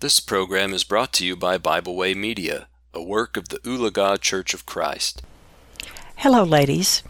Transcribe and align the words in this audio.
This 0.00 0.20
program 0.20 0.72
is 0.74 0.84
brought 0.84 1.12
to 1.14 1.26
you 1.26 1.34
by 1.34 1.58
Bible 1.58 1.96
Way 1.96 2.14
Media, 2.14 2.68
a 2.94 3.02
work 3.02 3.36
of 3.36 3.48
the 3.48 3.58
Ulaga 3.64 4.20
Church 4.20 4.54
of 4.54 4.64
Christ. 4.64 5.22
Hello, 6.18 6.44
ladies. 6.44 7.02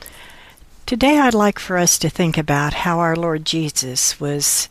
Today 0.87 1.19
I'd 1.19 1.35
like 1.35 1.59
for 1.59 1.77
us 1.77 1.99
to 1.99 2.09
think 2.09 2.39
about 2.39 2.73
how 2.73 2.99
our 2.99 3.15
Lord 3.15 3.45
Jesus 3.45 4.19
was 4.19 4.71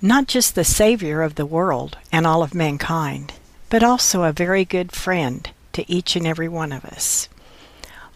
not 0.00 0.28
just 0.28 0.54
the 0.54 0.62
Savior 0.62 1.20
of 1.20 1.34
the 1.34 1.44
world 1.44 1.98
and 2.12 2.28
all 2.28 2.44
of 2.44 2.54
mankind, 2.54 3.32
but 3.70 3.82
also 3.82 4.22
a 4.22 4.30
very 4.30 4.64
good 4.64 4.92
friend 4.92 5.50
to 5.72 5.90
each 5.90 6.14
and 6.14 6.28
every 6.28 6.48
one 6.48 6.70
of 6.70 6.84
us. 6.84 7.28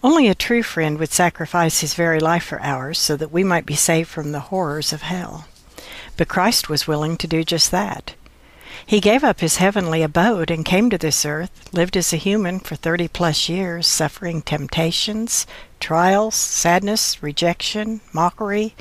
Only 0.05 0.29
a 0.29 0.37
true 0.37 0.63
friend 0.63 1.01
would 1.01 1.11
sacrifice 1.11 1.81
his 1.81 1.95
very 1.95 2.21
life 2.21 2.45
for 2.45 2.63
ours 2.63 3.01
so 3.01 3.17
that 3.17 3.33
we 3.33 3.43
might 3.43 3.67
be 3.67 3.75
saved 3.75 4.09
from 4.09 4.31
the 4.31 4.55
horrors 4.55 4.93
of 4.93 5.03
hell. 5.03 5.49
But 6.17 6.29
Christ 6.29 6.69
was 6.69 6.87
willing 6.87 7.17
to 7.17 7.27
do 7.27 7.43
just 7.43 7.73
that. 7.73 8.15
He 8.85 9.01
gave 9.01 9.25
up 9.25 9.41
his 9.41 9.57
heavenly 9.57 10.03
abode 10.03 10.51
and 10.51 10.65
came 10.65 10.91
to 10.91 10.99
this 10.99 11.25
earth, 11.25 11.73
lived 11.73 11.97
as 11.97 12.13
a 12.13 12.17
human 12.17 12.61
for 12.61 12.77
30 12.77 13.09
plus 13.09 13.49
years, 13.49 13.87
suffering 13.87 14.43
temptations, 14.43 15.47
trials, 15.81 16.35
sadness, 16.35 17.23
rejection, 17.23 18.01
mockery, 18.13 18.75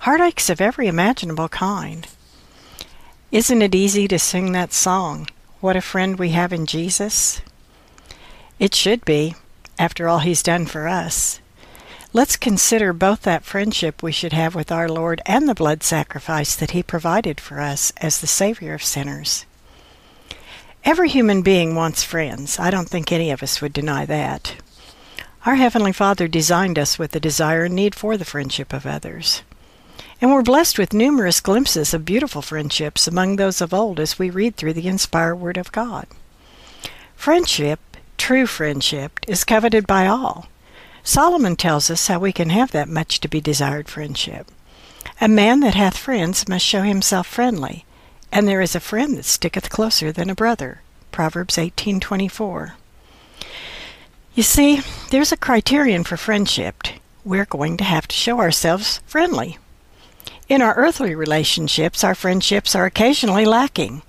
heartaches 0.00 0.48
of 0.48 0.60
every 0.60 0.86
imaginable 0.86 1.48
kind. 1.48 2.06
Isn't 3.30 3.62
it 3.62 3.74
easy 3.74 4.08
to 4.08 4.18
sing 4.18 4.52
that 4.52 4.72
song, 4.72 5.28
What 5.60 5.76
a 5.76 5.80
Friend 5.80 6.18
We 6.18 6.30
Have 6.30 6.52
in 6.52 6.66
Jesus? 6.66 7.40
It 8.58 8.74
should 8.74 9.04
be, 9.04 9.34
after 9.78 10.08
all 10.08 10.20
he's 10.20 10.42
done 10.42 10.66
for 10.66 10.88
us. 10.88 11.40
Let's 12.14 12.36
consider 12.36 12.92
both 12.92 13.22
that 13.22 13.42
friendship 13.42 14.02
we 14.02 14.12
should 14.12 14.34
have 14.34 14.54
with 14.54 14.70
our 14.70 14.86
Lord 14.86 15.22
and 15.24 15.48
the 15.48 15.54
blood 15.54 15.82
sacrifice 15.82 16.54
that 16.54 16.72
He 16.72 16.82
provided 16.82 17.40
for 17.40 17.58
us 17.58 17.90
as 18.02 18.20
the 18.20 18.26
Savior 18.26 18.74
of 18.74 18.84
sinners. 18.84 19.46
Every 20.84 21.08
human 21.08 21.40
being 21.40 21.74
wants 21.74 22.02
friends. 22.04 22.58
I 22.58 22.70
don't 22.70 22.88
think 22.88 23.10
any 23.10 23.30
of 23.30 23.42
us 23.42 23.62
would 23.62 23.72
deny 23.72 24.04
that. 24.04 24.56
Our 25.46 25.54
Heavenly 25.54 25.92
Father 25.92 26.28
designed 26.28 26.78
us 26.78 26.98
with 26.98 27.16
a 27.16 27.20
desire 27.20 27.64
and 27.64 27.74
need 27.74 27.94
for 27.94 28.18
the 28.18 28.26
friendship 28.26 28.74
of 28.74 28.84
others. 28.84 29.40
And 30.20 30.30
we're 30.30 30.42
blessed 30.42 30.78
with 30.78 30.92
numerous 30.92 31.40
glimpses 31.40 31.94
of 31.94 32.04
beautiful 32.04 32.42
friendships 32.42 33.08
among 33.08 33.36
those 33.36 33.62
of 33.62 33.72
old 33.72 33.98
as 33.98 34.18
we 34.18 34.28
read 34.28 34.56
through 34.56 34.74
the 34.74 34.86
inspired 34.86 35.36
Word 35.36 35.56
of 35.56 35.72
God. 35.72 36.06
Friendship, 37.16 37.80
true 38.18 38.46
friendship, 38.46 39.18
is 39.26 39.44
coveted 39.44 39.86
by 39.86 40.06
all. 40.06 40.48
Solomon 41.04 41.56
tells 41.56 41.90
us 41.90 42.06
how 42.06 42.18
we 42.18 42.32
can 42.32 42.50
have 42.50 42.70
that 42.70 42.88
much 42.88 43.20
to 43.20 43.28
be 43.28 43.40
desired 43.40 43.88
friendship. 43.88 44.50
A 45.20 45.28
man 45.28 45.60
that 45.60 45.74
hath 45.74 45.96
friends 45.96 46.48
must 46.48 46.64
show 46.64 46.82
himself 46.82 47.26
friendly, 47.26 47.84
and 48.30 48.46
there 48.46 48.60
is 48.60 48.74
a 48.74 48.80
friend 48.80 49.16
that 49.16 49.24
sticketh 49.24 49.68
closer 49.68 50.12
than 50.12 50.30
a 50.30 50.34
brother. 50.34 50.80
Proverbs 51.10 51.58
18:24. 51.58 52.74
You 54.34 54.42
see, 54.42 54.80
there's 55.10 55.32
a 55.32 55.36
criterion 55.36 56.04
for 56.04 56.16
friendship. 56.16 56.84
We're 57.24 57.44
going 57.44 57.76
to 57.78 57.84
have 57.84 58.08
to 58.08 58.16
show 58.16 58.38
ourselves 58.38 59.00
friendly. 59.06 59.58
In 60.48 60.62
our 60.62 60.74
earthly 60.74 61.14
relationships, 61.14 62.02
our 62.02 62.14
friendships 62.14 62.74
are 62.74 62.86
occasionally 62.86 63.44
lacking. 63.44 64.02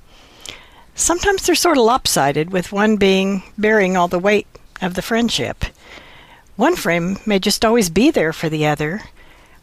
Sometimes 0.95 1.45
they're 1.45 1.55
sort 1.55 1.77
of 1.77 1.83
lopsided, 1.83 2.51
with 2.51 2.71
one 2.71 2.97
being 2.97 3.43
bearing 3.57 3.97
all 3.97 4.07
the 4.07 4.19
weight 4.19 4.47
of 4.81 4.93
the 4.93 5.01
friendship. 5.01 5.65
One 6.55 6.75
friend 6.75 7.19
may 7.25 7.39
just 7.39 7.65
always 7.65 7.89
be 7.89 8.11
there 8.11 8.31
for 8.31 8.47
the 8.47 8.67
other, 8.67 9.01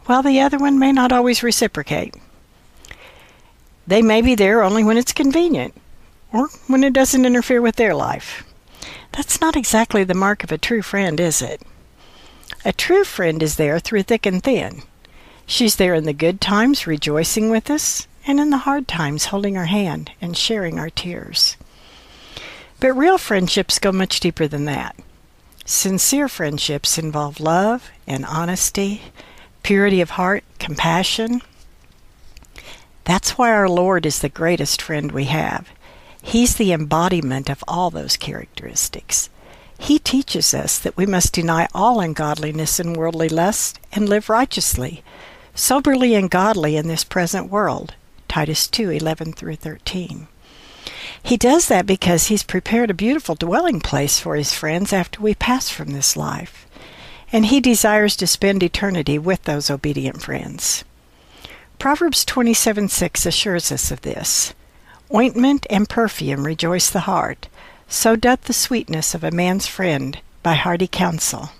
while 0.06 0.22
the 0.22 0.40
other 0.40 0.58
one 0.58 0.78
may 0.78 0.90
not 0.90 1.12
always 1.12 1.42
reciprocate. 1.42 2.16
They 3.86 4.02
may 4.02 4.22
be 4.22 4.34
there 4.34 4.62
only 4.62 4.82
when 4.82 4.96
it's 4.96 5.12
convenient, 5.12 5.74
or 6.32 6.48
when 6.66 6.82
it 6.82 6.92
doesn't 6.92 7.24
interfere 7.24 7.60
with 7.60 7.76
their 7.76 7.94
life. 7.94 8.44
That's 9.12 9.40
not 9.40 9.56
exactly 9.56 10.02
the 10.02 10.14
mark 10.14 10.42
of 10.42 10.50
a 10.50 10.58
true 10.58 10.82
friend, 10.82 11.20
is 11.20 11.40
it? 11.40 11.62
A 12.64 12.72
true 12.72 13.04
friend 13.04 13.42
is 13.42 13.56
there 13.56 13.78
through 13.78 14.02
thick 14.02 14.26
and 14.26 14.42
thin. 14.42 14.82
She's 15.46 15.76
there 15.76 15.94
in 15.94 16.04
the 16.04 16.12
good 16.12 16.40
times, 16.40 16.86
rejoicing 16.86 17.50
with 17.50 17.70
us, 17.70 18.08
and 18.26 18.40
in 18.40 18.50
the 18.50 18.58
hard 18.58 18.86
times, 18.86 19.26
holding 19.26 19.56
our 19.56 19.66
hand 19.66 20.10
and 20.20 20.36
sharing 20.36 20.78
our 20.78 20.90
tears. 20.90 21.56
But 22.80 22.94
real 22.94 23.18
friendships 23.18 23.78
go 23.78 23.92
much 23.92 24.20
deeper 24.20 24.46
than 24.46 24.64
that. 24.64 24.96
Sincere 25.70 26.26
friendships 26.26 26.98
involve 26.98 27.38
love 27.38 27.92
and 28.04 28.26
honesty, 28.26 29.02
purity 29.62 30.00
of 30.00 30.10
heart, 30.10 30.42
compassion. 30.58 31.42
That's 33.04 33.38
why 33.38 33.52
our 33.52 33.68
Lord 33.68 34.04
is 34.04 34.18
the 34.18 34.28
greatest 34.28 34.82
friend 34.82 35.12
we 35.12 35.26
have. 35.26 35.68
He's 36.20 36.56
the 36.56 36.72
embodiment 36.72 37.48
of 37.48 37.62
all 37.68 37.88
those 37.90 38.16
characteristics. 38.16 39.30
He 39.78 40.00
teaches 40.00 40.52
us 40.54 40.76
that 40.76 40.96
we 40.96 41.06
must 41.06 41.32
deny 41.32 41.68
all 41.72 42.00
ungodliness 42.00 42.80
and 42.80 42.96
worldly 42.96 43.28
lust 43.28 43.78
and 43.92 44.08
live 44.08 44.28
righteously, 44.28 45.04
soberly 45.54 46.16
and 46.16 46.28
godly 46.28 46.76
in 46.76 46.88
this 46.88 47.04
present 47.04 47.48
world. 47.48 47.94
Titus 48.26 48.66
2:11 48.66 49.32
through 49.34 49.56
13. 49.56 50.26
He 51.22 51.36
does 51.36 51.68
that 51.68 51.86
because 51.86 52.26
he's 52.26 52.42
prepared 52.42 52.90
a 52.90 52.94
beautiful 52.94 53.34
dwelling 53.34 53.80
place 53.80 54.18
for 54.18 54.36
his 54.36 54.54
friends 54.54 54.92
after 54.92 55.20
we 55.20 55.34
pass 55.34 55.68
from 55.70 55.92
this 55.92 56.16
life. 56.16 56.66
And 57.32 57.46
he 57.46 57.60
desires 57.60 58.16
to 58.16 58.26
spend 58.26 58.62
eternity 58.62 59.18
with 59.18 59.44
those 59.44 59.70
obedient 59.70 60.22
friends. 60.22 60.84
Proverbs 61.78 62.24
27:6 62.24 63.24
assures 63.24 63.72
us 63.72 63.90
of 63.90 64.02
this. 64.02 64.52
Ointment 65.14 65.66
and 65.70 65.88
perfume 65.88 66.44
rejoice 66.44 66.90
the 66.90 67.00
heart, 67.00 67.48
so 67.88 68.16
doth 68.16 68.42
the 68.42 68.52
sweetness 68.52 69.14
of 69.14 69.24
a 69.24 69.30
man's 69.30 69.66
friend 69.66 70.18
by 70.42 70.54
hearty 70.54 70.86
counsel. 70.86 71.50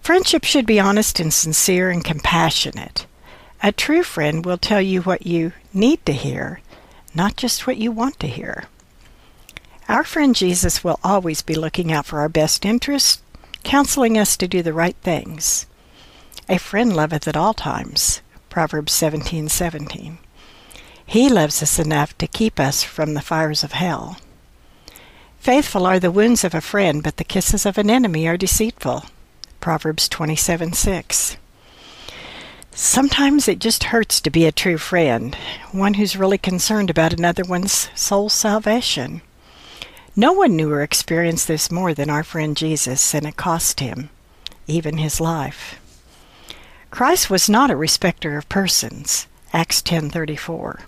Friendship 0.00 0.44
should 0.44 0.66
be 0.66 0.80
honest 0.80 1.20
and 1.20 1.32
sincere 1.32 1.90
and 1.90 2.04
compassionate. 2.04 3.06
A 3.62 3.72
true 3.72 4.02
friend 4.02 4.44
will 4.44 4.58
tell 4.58 4.80
you 4.80 5.02
what 5.02 5.26
you 5.26 5.52
need 5.72 6.04
to 6.06 6.12
hear 6.12 6.60
not 7.14 7.36
just 7.36 7.66
what 7.66 7.76
you 7.76 7.90
want 7.92 8.18
to 8.20 8.26
hear. 8.26 8.64
Our 9.88 10.04
friend 10.04 10.36
Jesus 10.36 10.84
will 10.84 11.00
always 11.02 11.42
be 11.42 11.54
looking 11.54 11.90
out 11.90 12.06
for 12.06 12.20
our 12.20 12.28
best 12.28 12.64
interests, 12.64 13.22
counseling 13.64 14.16
us 14.16 14.36
to 14.36 14.46
do 14.46 14.62
the 14.62 14.72
right 14.72 14.96
things. 15.02 15.66
A 16.48 16.58
friend 16.58 16.94
loveth 16.94 17.26
at 17.26 17.36
all 17.36 17.54
times. 17.54 18.20
Proverbs 18.48 18.92
17:17. 18.92 19.48
17. 19.48 20.18
He 21.04 21.28
loves 21.28 21.60
us 21.60 21.78
enough 21.80 22.16
to 22.18 22.28
keep 22.28 22.60
us 22.60 22.84
from 22.84 23.14
the 23.14 23.20
fires 23.20 23.64
of 23.64 23.72
hell. 23.72 24.18
Faithful 25.40 25.86
are 25.86 25.98
the 25.98 26.10
wounds 26.12 26.44
of 26.44 26.54
a 26.54 26.60
friend, 26.60 27.02
but 27.02 27.16
the 27.16 27.24
kisses 27.24 27.66
of 27.66 27.78
an 27.78 27.90
enemy 27.90 28.28
are 28.28 28.36
deceitful. 28.36 29.06
Proverbs 29.58 30.08
27:6. 30.08 31.36
Sometimes 32.72 33.48
it 33.48 33.58
just 33.58 33.84
hurts 33.84 34.20
to 34.20 34.30
be 34.30 34.46
a 34.46 34.52
true 34.52 34.78
friend, 34.78 35.34
one 35.72 35.94
who's 35.94 36.16
really 36.16 36.38
concerned 36.38 36.88
about 36.88 37.12
another 37.12 37.42
one's 37.44 37.90
soul's 37.94 38.32
salvation. 38.32 39.22
No 40.16 40.32
one 40.32 40.56
knew 40.56 40.70
or 40.70 40.82
experienced 40.82 41.48
this 41.48 41.70
more 41.70 41.94
than 41.94 42.10
our 42.10 42.22
friend 42.22 42.56
Jesus, 42.56 43.14
and 43.14 43.26
it 43.26 43.36
cost 43.36 43.80
him 43.80 44.10
even 44.66 44.98
his 44.98 45.20
life. 45.20 45.80
Christ 46.90 47.28
was 47.28 47.48
not 47.48 47.70
a 47.70 47.76
respecter 47.76 48.36
of 48.36 48.48
persons. 48.48 49.26
Acts 49.52 49.82
10:34. 49.82 50.80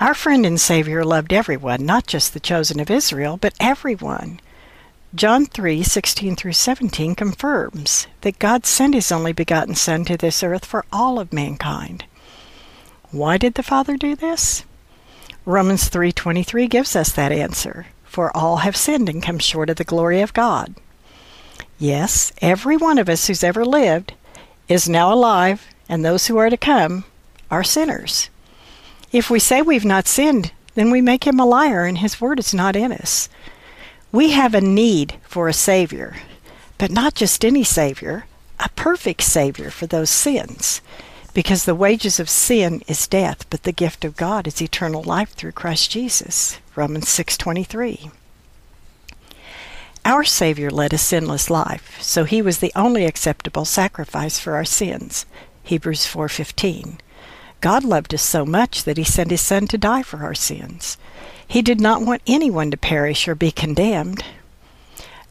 Our 0.00 0.14
friend 0.14 0.44
and 0.44 0.60
Savior 0.60 1.04
loved 1.04 1.32
everyone, 1.32 1.86
not 1.86 2.06
just 2.06 2.34
the 2.34 2.40
chosen 2.40 2.80
of 2.80 2.90
Israel, 2.90 3.36
but 3.36 3.54
everyone. 3.58 4.40
John 5.14 5.46
3:16 5.46 6.34
through 6.34 6.54
17 6.54 7.14
confirms 7.14 8.08
that 8.22 8.40
God 8.40 8.66
sent 8.66 8.94
his 8.94 9.12
only 9.12 9.32
begotten 9.32 9.76
son 9.76 10.04
to 10.06 10.16
this 10.16 10.42
earth 10.42 10.64
for 10.64 10.84
all 10.92 11.20
of 11.20 11.32
mankind. 11.32 12.04
Why 13.12 13.38
did 13.38 13.54
the 13.54 13.62
Father 13.62 13.96
do 13.96 14.16
this? 14.16 14.64
Romans 15.44 15.88
3:23 15.88 16.66
gives 16.66 16.96
us 16.96 17.12
that 17.12 17.30
answer. 17.30 17.86
For 18.02 18.36
all 18.36 18.58
have 18.58 18.76
sinned 18.76 19.08
and 19.08 19.22
come 19.22 19.38
short 19.38 19.70
of 19.70 19.76
the 19.76 19.84
glory 19.84 20.20
of 20.20 20.34
God. 20.34 20.74
Yes, 21.78 22.32
every 22.40 22.76
one 22.76 22.98
of 22.98 23.08
us 23.08 23.28
who's 23.28 23.44
ever 23.44 23.64
lived 23.64 24.14
is 24.68 24.88
now 24.88 25.12
alive, 25.12 25.62
and 25.88 26.04
those 26.04 26.26
who 26.26 26.38
are 26.38 26.50
to 26.50 26.56
come 26.56 27.04
are 27.52 27.62
sinners. 27.62 28.30
If 29.12 29.30
we 29.30 29.38
say 29.38 29.62
we've 29.62 29.84
not 29.84 30.08
sinned, 30.08 30.50
then 30.74 30.90
we 30.90 31.00
make 31.00 31.24
him 31.24 31.38
a 31.38 31.46
liar 31.46 31.84
and 31.84 31.98
his 31.98 32.20
word 32.20 32.40
is 32.40 32.52
not 32.52 32.74
in 32.74 32.90
us. 32.90 33.28
We 34.14 34.30
have 34.30 34.54
a 34.54 34.60
need 34.60 35.16
for 35.24 35.48
a 35.48 35.52
Savior, 35.52 36.18
but 36.78 36.92
not 36.92 37.16
just 37.16 37.44
any 37.44 37.64
Savior, 37.64 38.26
a 38.60 38.68
perfect 38.76 39.22
Savior 39.22 39.70
for 39.70 39.88
those 39.88 40.08
sins. 40.08 40.80
Because 41.32 41.64
the 41.64 41.74
wages 41.74 42.20
of 42.20 42.30
sin 42.30 42.84
is 42.86 43.08
death, 43.08 43.44
but 43.50 43.64
the 43.64 43.72
gift 43.72 44.04
of 44.04 44.14
God 44.14 44.46
is 44.46 44.62
eternal 44.62 45.02
life 45.02 45.32
through 45.32 45.50
Christ 45.50 45.90
Jesus. 45.90 46.58
Romans 46.76 47.08
6:23. 47.08 48.12
Our 50.04 50.22
Savior 50.22 50.70
led 50.70 50.92
a 50.92 50.98
sinless 50.98 51.50
life, 51.50 52.00
so 52.00 52.22
he 52.22 52.40
was 52.40 52.58
the 52.58 52.72
only 52.76 53.06
acceptable 53.06 53.64
sacrifice 53.64 54.38
for 54.38 54.54
our 54.54 54.64
sins. 54.64 55.26
Hebrews 55.64 56.06
4:15. 56.06 57.00
God 57.60 57.82
loved 57.82 58.14
us 58.14 58.22
so 58.22 58.46
much 58.46 58.84
that 58.84 58.96
he 58.96 59.02
sent 59.02 59.32
his 59.32 59.40
Son 59.40 59.66
to 59.66 59.76
die 59.76 60.04
for 60.04 60.22
our 60.22 60.36
sins. 60.36 60.98
He 61.46 61.62
did 61.62 61.80
not 61.80 62.02
want 62.02 62.22
anyone 62.26 62.70
to 62.70 62.76
perish 62.76 63.28
or 63.28 63.34
be 63.34 63.50
condemned. 63.50 64.24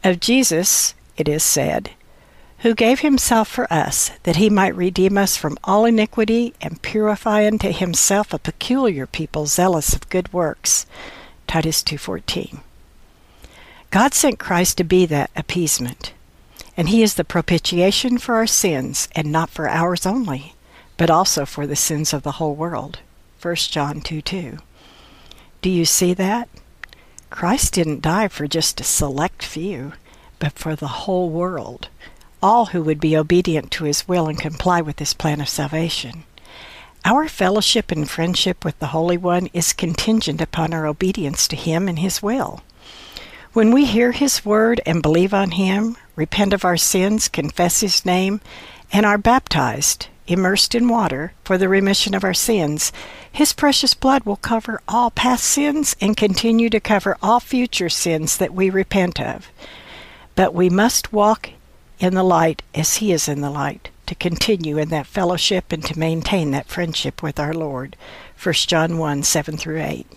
Of 0.04 0.20
Jesus, 0.20 0.94
it 1.18 1.28
is 1.28 1.44
said, 1.44 1.92
who 2.64 2.74
gave 2.74 3.02
himself 3.02 3.50
for 3.50 3.72
us, 3.72 4.12
that 4.24 4.38
he 4.38 4.50
might 4.50 4.76
redeem 4.76 5.18
us 5.18 5.36
from 5.36 5.58
all 5.66 5.84
iniquity 5.84 6.54
and 6.62 6.82
purify 6.82 7.46
unto 7.46 7.70
himself 7.74 8.34
a 8.34 8.40
peculiar 8.40 9.06
people 9.06 9.46
zealous 9.46 9.94
of 9.94 10.10
good 10.10 10.32
works. 10.32 10.86
Titus 11.46 11.84
2:14. 11.84 12.62
God 13.92 14.14
sent 14.14 14.40
Christ 14.40 14.78
to 14.78 14.86
be 14.86 15.06
that 15.06 15.30
appeasement, 15.36 16.14
and 16.78 16.88
he 16.88 17.04
is 17.04 17.16
the 17.16 17.26
propitiation 17.26 18.18
for 18.18 18.36
our 18.36 18.48
sins, 18.48 19.10
and 19.14 19.30
not 19.30 19.50
for 19.50 19.68
ours 19.68 20.06
only, 20.06 20.56
but 20.96 21.10
also 21.10 21.46
for 21.46 21.68
the 21.68 21.76
sins 21.76 22.14
of 22.14 22.24
the 22.24 22.40
whole 22.40 22.56
world. 22.56 23.00
1 23.42 23.56
John 23.56 24.00
2 24.00 24.22
2. 24.22 24.58
Do 25.64 25.70
you 25.70 25.86
see 25.86 26.14
that? 26.16 26.50
Christ 27.30 27.76
didn't 27.76 28.02
die 28.02 28.28
for 28.28 28.48
just 28.48 28.82
a 28.82 28.84
select 28.84 29.42
few, 29.42 29.94
but 30.38 30.60
for 30.60 30.76
the 30.76 31.06
whole 31.06 31.30
world, 31.30 31.88
all 32.42 32.66
who 32.66 32.84
would 32.84 33.00
be 33.00 33.16
obedient 33.16 33.72
to 33.72 33.86
his 33.86 34.06
will 34.06 34.28
and 34.28 34.38
comply 34.38 34.82
with 34.82 35.00
his 35.00 35.14
plan 35.14 35.40
of 35.40 35.48
salvation. 35.48 36.26
Our 37.06 37.30
fellowship 37.30 37.94
and 37.94 38.10
friendship 38.10 38.66
with 38.66 38.78
the 38.80 38.88
Holy 38.88 39.16
One 39.16 39.48
is 39.54 39.72
contingent 39.72 40.42
upon 40.42 40.74
our 40.74 40.86
obedience 40.86 41.48
to 41.48 41.56
him 41.56 41.88
and 41.88 42.00
his 42.00 42.22
will. 42.22 42.62
When 43.54 43.72
we 43.72 43.86
hear 43.86 44.12
his 44.12 44.44
word 44.44 44.82
and 44.86 45.02
believe 45.02 45.34
on 45.34 45.52
him, 45.52 45.96
repent 46.18 46.52
of 46.52 46.66
our 46.66 46.76
sins, 46.76 47.30
confess 47.30 47.80
his 47.80 48.06
name, 48.06 48.42
and 48.92 49.06
are 49.06 49.18
baptized, 49.18 50.08
immersed 50.28 50.76
in 50.76 50.88
water 50.88 51.34
for 51.44 51.58
the 51.58 51.70
remission 51.70 52.14
of 52.14 52.24
our 52.24 52.34
sins, 52.34 52.92
His 53.32 53.54
precious 53.54 53.94
blood 53.94 54.24
will 54.24 54.38
cover 54.38 54.82
all 54.88 55.12
past 55.12 55.44
sins 55.44 55.96
and 56.00 56.18
continue 56.18 56.70
to 56.70 56.80
cover 56.80 57.18
all 57.22 57.40
future 57.40 57.90
sins 57.90 58.38
that 58.38 58.54
we 58.54 58.70
repent 58.70 59.20
of. 59.20 59.50
But 60.36 60.54
we 60.54 60.70
must 60.70 61.14
walk 61.14 61.52
in 62.00 62.14
the 62.14 62.24
light 62.24 62.62
as 62.74 62.96
He 62.98 63.12
is 63.12 63.28
in 63.28 63.42
the 63.42 63.50
light 63.52 63.90
to 64.06 64.16
continue 64.16 64.78
in 64.78 64.90
that 64.90 65.08
fellowship 65.08 65.72
and 65.72 65.84
to 65.86 65.98
maintain 65.98 66.52
that 66.52 66.68
friendship 66.68 67.24
with 67.24 67.40
our 67.40 67.54
Lord. 67.54 67.96
1 68.42 68.54
John 68.54 68.98
1 68.98 69.24
7 69.24 69.58
through 69.58 69.82
8. 69.82 70.08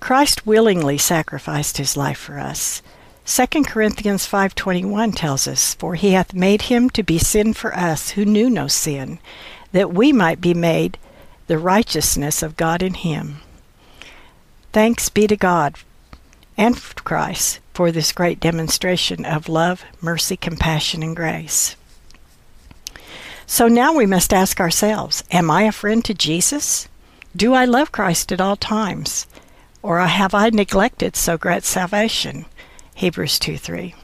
Christ 0.00 0.46
willingly 0.46 0.98
sacrificed 0.98 1.78
his 1.78 1.96
life 1.96 2.18
for 2.18 2.38
us. 2.38 2.82
2 3.26 3.64
Corinthians 3.64 4.26
5:21 4.26 5.12
tells 5.12 5.48
us, 5.48 5.74
"For 5.74 5.94
he 5.94 6.12
hath 6.12 6.34
made 6.34 6.62
him 6.62 6.90
to 6.90 7.02
be 7.02 7.18
sin 7.18 7.54
for 7.54 7.74
us 7.74 8.10
who 8.10 8.24
knew 8.24 8.50
no 8.50 8.68
sin, 8.68 9.18
that 9.72 9.94
we 9.94 10.12
might 10.12 10.42
be 10.42 10.52
made 10.52 10.98
the 11.46 11.58
righteousness 11.58 12.42
of 12.42 12.56
God 12.56 12.82
in 12.82 12.94
him." 12.94 13.40
Thanks 14.74 15.08
be 15.08 15.26
to 15.26 15.36
God 15.36 15.76
and 16.58 16.76
Christ 17.04 17.60
for 17.72 17.90
this 17.90 18.12
great 18.12 18.40
demonstration 18.40 19.24
of 19.24 19.48
love, 19.48 19.84
mercy, 20.00 20.36
compassion, 20.36 21.02
and 21.02 21.16
grace. 21.16 21.76
So 23.46 23.68
now 23.68 23.92
we 23.92 24.06
must 24.06 24.32
ask 24.32 24.60
ourselves, 24.60 25.24
am 25.30 25.50
I 25.50 25.62
a 25.62 25.72
friend 25.72 26.04
to 26.04 26.14
Jesus? 26.14 26.88
Do 27.34 27.54
I 27.54 27.64
love 27.64 27.92
Christ 27.92 28.32
at 28.32 28.40
all 28.40 28.56
times? 28.56 29.26
Or 29.82 29.98
have 30.00 30.34
I 30.34 30.50
neglected 30.50 31.16
so 31.16 31.36
great 31.36 31.64
salvation? 31.64 32.46
Hebrews 32.94 33.38
2 33.38 33.58
3. 33.58 33.94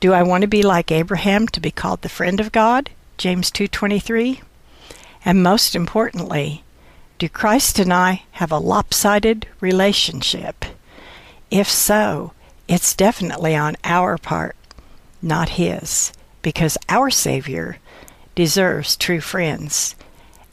Do 0.00 0.12
I 0.12 0.22
want 0.22 0.42
to 0.42 0.48
be 0.48 0.62
like 0.62 0.90
Abraham 0.90 1.46
to 1.48 1.60
be 1.60 1.70
called 1.70 2.02
the 2.02 2.08
friend 2.08 2.40
of 2.40 2.52
God? 2.52 2.90
James 3.18 3.50
2:23. 3.50 4.40
And 5.24 5.42
most 5.42 5.76
importantly, 5.76 6.64
do 7.18 7.28
Christ 7.28 7.78
and 7.78 7.92
I 7.92 8.22
have 8.32 8.50
a 8.50 8.58
lopsided 8.58 9.46
relationship? 9.60 10.64
If 11.50 11.68
so, 11.68 12.32
it's 12.66 12.94
definitely 12.94 13.54
on 13.54 13.76
our 13.84 14.16
part, 14.16 14.56
not 15.20 15.50
his, 15.50 16.12
because 16.40 16.78
our 16.88 17.10
Savior 17.10 17.76
deserves 18.34 18.96
true 18.96 19.20
friends, 19.20 19.94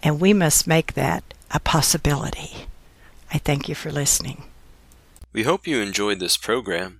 and 0.04 0.20
we 0.20 0.34
must 0.34 0.68
make 0.68 0.94
that 0.94 1.24
a 1.52 1.62
possibility. 1.62 2.68
I 3.32 3.38
thank 3.38 3.70
you 3.70 3.76
for 3.76 3.92
listening. 3.92 4.44
We 5.32 5.44
hope 5.44 5.68
you 5.68 5.80
enjoyed 5.80 6.20
this 6.20 6.36
program. 6.36 7.00